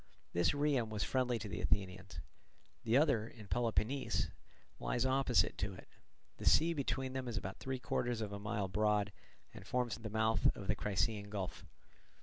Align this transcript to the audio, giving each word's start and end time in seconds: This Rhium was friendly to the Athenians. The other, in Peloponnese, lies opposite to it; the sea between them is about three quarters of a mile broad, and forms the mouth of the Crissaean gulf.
This 0.33 0.49
Rhium 0.53 0.89
was 0.89 1.03
friendly 1.03 1.37
to 1.37 1.47
the 1.47 1.61
Athenians. 1.61 2.21
The 2.83 2.97
other, 2.97 3.27
in 3.27 3.45
Peloponnese, 3.47 4.31
lies 4.79 5.05
opposite 5.05 5.59
to 5.59 5.75
it; 5.75 5.87
the 6.37 6.45
sea 6.49 6.73
between 6.73 7.13
them 7.13 7.27
is 7.27 7.37
about 7.37 7.59
three 7.59 7.77
quarters 7.77 8.19
of 8.19 8.31
a 8.33 8.39
mile 8.39 8.67
broad, 8.67 9.11
and 9.53 9.63
forms 9.63 9.95
the 9.99 10.09
mouth 10.09 10.47
of 10.57 10.65
the 10.65 10.75
Crissaean 10.75 11.29
gulf. 11.29 11.67